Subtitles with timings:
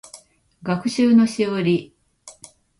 [0.63, 1.95] 学習のしおり